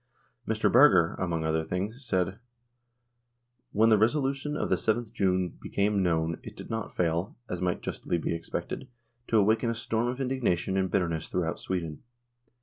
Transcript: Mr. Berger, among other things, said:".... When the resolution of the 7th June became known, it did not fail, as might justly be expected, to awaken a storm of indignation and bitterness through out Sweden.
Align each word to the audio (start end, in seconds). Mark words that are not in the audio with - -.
Mr. 0.47 0.71
Berger, 0.71 1.13
among 1.19 1.45
other 1.45 1.63
things, 1.63 2.03
said:".... 2.03 2.39
When 3.71 3.89
the 3.89 3.99
resolution 3.99 4.57
of 4.57 4.69
the 4.71 4.75
7th 4.75 5.13
June 5.13 5.59
became 5.61 6.01
known, 6.01 6.39
it 6.41 6.55
did 6.57 6.71
not 6.71 6.91
fail, 6.91 7.37
as 7.47 7.61
might 7.61 7.83
justly 7.83 8.17
be 8.17 8.33
expected, 8.33 8.87
to 9.27 9.37
awaken 9.37 9.69
a 9.69 9.75
storm 9.75 10.07
of 10.07 10.19
indignation 10.19 10.75
and 10.75 10.89
bitterness 10.89 11.29
through 11.29 11.45
out 11.45 11.59
Sweden. 11.59 12.01